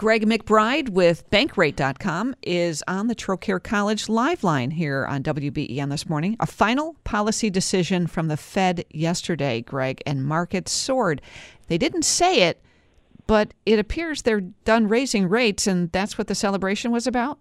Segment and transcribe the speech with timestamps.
[0.00, 6.08] Greg McBride with Bankrate.com is on the Trocaire College Live Line here on WBEN this
[6.08, 6.38] morning.
[6.40, 11.20] A final policy decision from the Fed yesterday, Greg, and markets soared.
[11.66, 12.62] They didn't say it,
[13.26, 17.38] but it appears they're done raising rates, and that's what the celebration was about.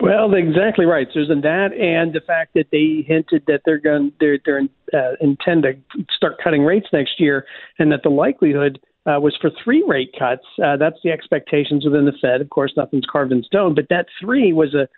[0.00, 1.40] Well, exactly right, Susan.
[1.40, 4.60] That and the fact that they hinted that they're going they're, they're
[4.92, 5.78] uh, intend to
[6.14, 7.46] start cutting rates next year,
[7.78, 10.44] and that the likelihood uh, was for three rate cuts.
[10.62, 12.40] Uh, that's the expectations within the Fed.
[12.40, 14.88] Of course, nothing's carved in stone, but that three was a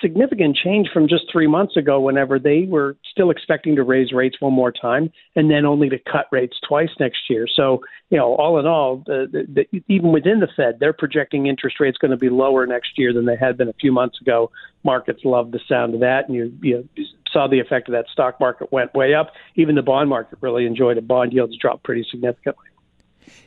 [0.00, 4.36] significant change from just three months ago, whenever they were still expecting to raise rates
[4.40, 7.46] one more time and then only to cut rates twice next year.
[7.54, 11.46] So, you know, all in all, the, the, the, even within the Fed, they're projecting
[11.46, 14.20] interest rates going to be lower next year than they had been a few months
[14.20, 14.50] ago.
[14.84, 16.88] Markets love the sound of that, and you, you
[17.32, 18.04] saw the effect of that.
[18.12, 19.32] Stock market went way up.
[19.54, 21.08] Even the bond market really enjoyed it.
[21.08, 22.66] Bond yields dropped pretty significantly.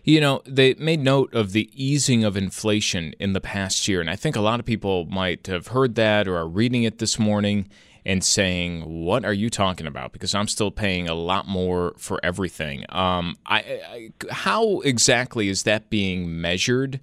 [0.04, 4.02] You know, they made note of the easing of inflation in the past year.
[4.02, 7.00] And I think a lot of people might have heard that or are reading it
[7.00, 7.70] this morning
[8.06, 10.14] and saying, What are you talking about?
[10.14, 12.86] Because I'm still paying a lot more for everything.
[12.90, 17.00] Um, I, I, how exactly is that being measured?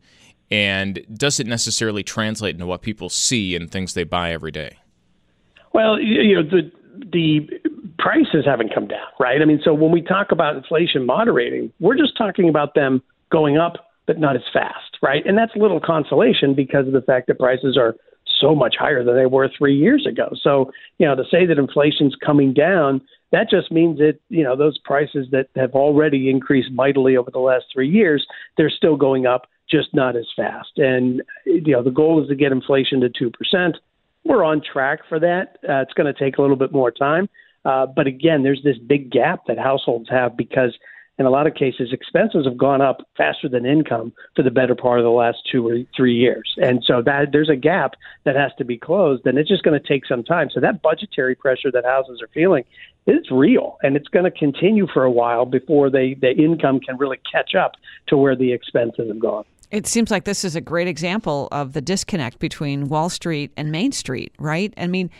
[0.51, 4.79] And does it necessarily translate into what people see and things they buy every day?
[5.73, 6.71] Well, you know, the
[7.13, 7.51] the
[7.99, 9.41] prices haven't come down, right?
[9.41, 13.59] I mean, so when we talk about inflation moderating, we're just talking about them going
[13.59, 15.25] up, but not as fast, right?
[15.27, 17.95] And that's little consolation because of the fact that prices are
[18.41, 20.31] so much higher than they were three years ago.
[20.43, 23.01] So, you know, to say that inflation's coming down,
[23.33, 27.39] that just means that, you know, those prices that have already increased mightily over the
[27.39, 28.27] last three years,
[28.57, 30.77] they're still going up, just not as fast.
[30.77, 33.75] And, you know, the goal is to get inflation to 2%.
[34.25, 35.59] We're on track for that.
[35.69, 37.29] Uh, it's going to take a little bit more time.
[37.67, 40.73] Uh, but again, there's this big gap that households have because
[41.19, 44.75] in a lot of cases, expenses have gone up faster than income for the better
[44.75, 46.55] part of the last two or three years.
[46.59, 47.95] And so that there's a gap
[48.25, 50.49] that has to be closed, and it's just going to take some time.
[50.53, 52.65] So that budgetary pressure that houses are feeling
[53.07, 56.99] is real, and it's going to continue for a while before they the income can
[56.99, 57.73] really catch up
[58.09, 59.45] to where the expenses have gone.
[59.71, 63.73] It seems like this is a great example of the disconnect between Wall Street and
[63.73, 64.73] Main Street, right?
[64.77, 65.11] I mean,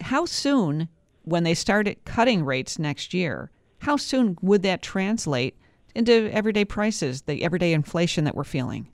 [0.00, 0.88] how soon
[1.24, 5.56] when they started cutting rates next year, how soon would that translate
[5.94, 8.88] into everyday prices, the everyday inflation that we're feeling?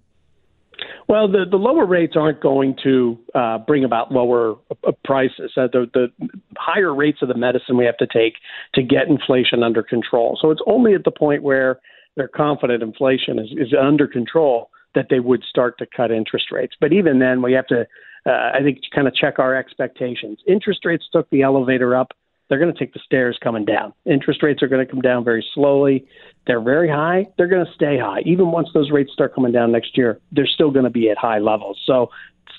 [1.08, 4.56] Well, the, the lower rates aren't going to uh, bring about lower
[4.86, 5.52] uh, prices.
[5.56, 6.28] Uh, the, the
[6.58, 8.34] higher rates of the medicine we have to take
[8.74, 10.38] to get inflation under control.
[10.40, 11.80] So it's only at the point where
[12.16, 16.74] they're confident inflation is, is under control that they would start to cut interest rates.
[16.78, 17.86] But even then, we have to
[18.28, 20.38] uh, I think, kind of check our expectations.
[20.46, 22.12] Interest rates took the elevator up.
[22.48, 23.92] They're going to take the stairs coming down.
[24.06, 26.06] Interest rates are going to come down very slowly.
[26.46, 27.26] They're very high.
[27.36, 28.20] They're going to stay high.
[28.24, 31.18] Even once those rates start coming down next year, they're still going to be at
[31.18, 31.80] high levels.
[31.86, 32.10] So,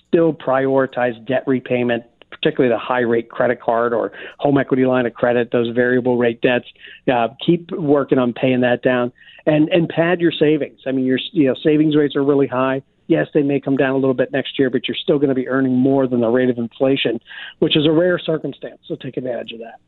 [0.07, 5.13] still prioritize debt repayment, particularly the high rate credit card or home equity line of
[5.13, 6.66] credit, those variable rate debts.
[7.12, 9.12] Uh, keep working on paying that down
[9.46, 10.81] and and pad your savings.
[10.86, 13.92] I mean, your you know savings rates are really high yes, they may come down
[13.92, 16.30] a little bit next year, but you're still going to be earning more than the
[16.30, 17.19] rate of inflation,
[17.57, 18.80] which is a rare circumstance.
[18.88, 19.80] So take advantage of that.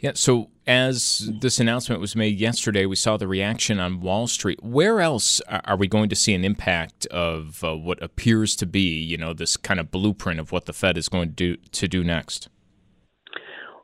[0.00, 0.12] Yeah.
[0.14, 4.58] So as this announcement was made yesterday, we saw the reaction on Wall Street.
[4.60, 9.00] Where else are we going to see an impact of uh, what appears to be,
[9.00, 11.86] you know, this kind of blueprint of what the Fed is going to do to
[11.86, 12.48] do next?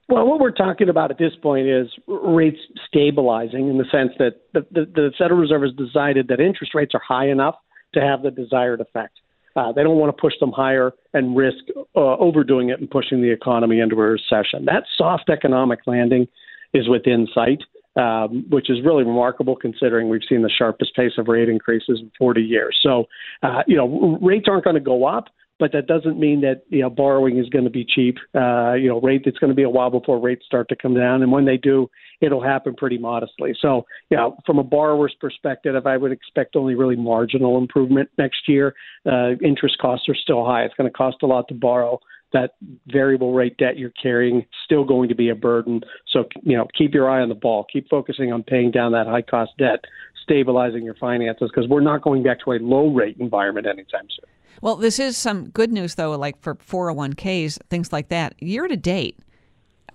[0.09, 4.41] Well, what we're talking about at this point is rates stabilizing in the sense that
[4.55, 7.55] the, the, the Federal Reserve has decided that interest rates are high enough
[7.95, 9.15] to have the desired effect.
[9.57, 11.65] Uh, they don't want to push them higher and risk
[11.97, 14.65] uh, overdoing it and pushing the economy into a recession.
[14.67, 16.29] That soft economic landing
[16.75, 17.63] is within sight.
[17.99, 22.13] um, which is really remarkable considering we've seen the sharpest pace of rate increases in
[22.17, 22.79] 40 years.
[22.81, 23.07] So,
[23.43, 25.25] uh, you know, rates aren't going to go up
[25.59, 28.17] but that doesn't mean that you know borrowing is going to be cheap.
[28.35, 30.95] Uh, you know, rate it's going to be a while before rates start to come
[30.95, 31.89] down, and when they do,
[32.21, 33.55] it'll happen pretty modestly.
[33.61, 38.49] So, you know, from a borrower's perspective, I would expect only really marginal improvement next
[38.49, 38.75] year.
[39.07, 40.65] Uh, interest costs are still high.
[40.65, 42.01] It's going to cost a lot to borrow.
[42.35, 42.57] That
[42.87, 45.81] variable rate debt you're carrying still going to be a burden.
[46.13, 47.67] So, you know, keep your eye on the ball.
[47.73, 49.85] Keep focusing on paying down that high cost debt,
[50.25, 54.38] stabilizing your finances, because we're not going back to a low rate environment anytime soon.
[54.61, 58.41] Well, this is some good news, though, like for 401ks, things like that.
[58.43, 59.19] Year to date,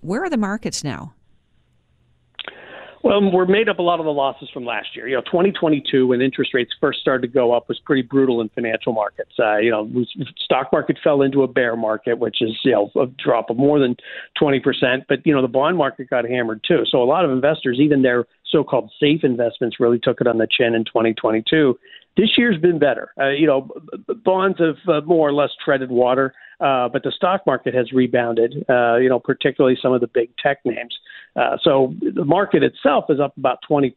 [0.02, 1.14] where are the markets now?
[3.04, 5.10] Well, we're made up a lot of the losses from last year.
[5.10, 8.48] You know, 2022, when interest rates first started to go up, was pretty brutal in
[8.48, 9.34] financial markets.
[9.38, 9.90] Uh, you know,
[10.38, 13.78] stock market fell into a bear market, which is you know a drop of more
[13.78, 13.98] than
[14.40, 15.04] 20 percent.
[15.10, 16.84] But you know, the bond market got hammered too.
[16.90, 20.48] So a lot of investors, even their so-called safe investments, really took it on the
[20.50, 21.78] chin in 2022.
[22.16, 23.12] This year's been better.
[23.20, 23.70] Uh, you know,
[24.24, 28.66] bonds have uh, more or less treaded water, uh, but the stock market has rebounded.
[28.70, 30.98] Uh, you know, particularly some of the big tech names.
[31.36, 33.92] Uh, so the market itself is up about 20%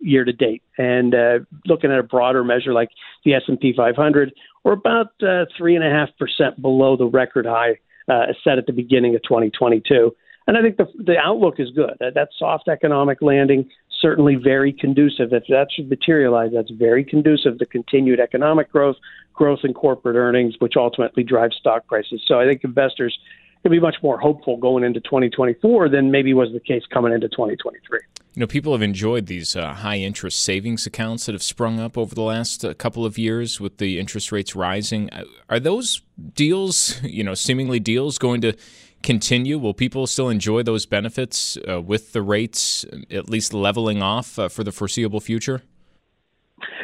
[0.00, 0.62] year to date.
[0.78, 2.90] And uh, looking at a broader measure like
[3.24, 4.32] the S&P 500,
[4.64, 7.78] we're about uh, three and a half percent below the record high
[8.08, 10.14] uh, set at the beginning of 2022.
[10.46, 11.94] And I think the the outlook is good.
[12.00, 13.68] That soft economic landing
[14.00, 15.32] certainly very conducive.
[15.32, 18.96] If that should materialize, that's very conducive to continued economic growth,
[19.32, 22.22] growth in corporate earnings, which ultimately drives stock prices.
[22.26, 23.18] So I think investors
[23.62, 27.28] can be much more hopeful going into 2024 than maybe was the case coming into
[27.28, 27.98] 2023.
[28.34, 31.98] You know, people have enjoyed these uh, high interest savings accounts that have sprung up
[31.98, 35.10] over the last uh, couple of years with the interest rates rising.
[35.10, 36.02] Uh, are those
[36.34, 38.54] deals, you know, seemingly deals going to
[39.02, 39.58] continue?
[39.58, 44.48] Will people still enjoy those benefits uh, with the rates at least leveling off uh,
[44.48, 45.62] for the foreseeable future?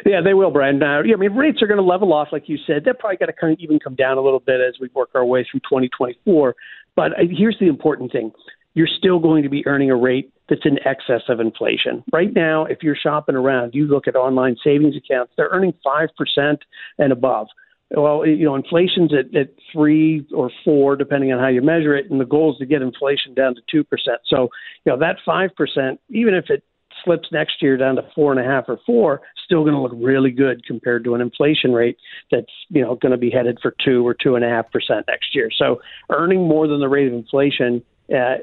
[0.05, 0.79] Yeah, they will, Brian.
[0.79, 2.83] Now, I mean, rates are going to level off, like you said.
[2.85, 5.09] They're probably going to kind of even come down a little bit as we work
[5.15, 6.55] our way through 2024.
[6.95, 8.31] But uh, here's the important thing:
[8.75, 12.03] you're still going to be earning a rate that's in excess of inflation.
[12.13, 16.09] Right now, if you're shopping around, you look at online savings accounts; they're earning five
[16.15, 16.59] percent
[16.99, 17.47] and above
[17.91, 22.09] well, you know, inflation's at, at three or four, depending on how you measure it,
[22.09, 24.19] and the goal is to get inflation down to two percent.
[24.25, 24.49] So,
[24.85, 26.63] you know, that five percent, even if it
[27.03, 29.91] slips next year down to four and a half or four, still going to look
[29.95, 31.97] really good compared to an inflation rate
[32.31, 35.05] that's you know going to be headed for two or two and a half percent
[35.07, 35.49] next year.
[35.55, 37.83] So, earning more than the rate of inflation
[38.13, 38.35] uh,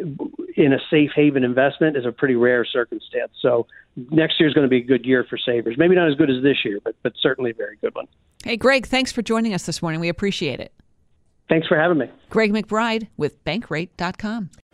[0.56, 3.32] in a safe haven investment is a pretty rare circumstance.
[3.40, 3.66] So,
[4.10, 5.76] next year is going to be a good year for savers.
[5.78, 8.06] Maybe not as good as this year, but but certainly a very good one.
[8.44, 10.00] Hey, Greg, thanks for joining us this morning.
[10.00, 10.72] We appreciate it.
[11.48, 12.10] Thanks for having me.
[12.30, 14.50] Greg McBride with Bankrate.com.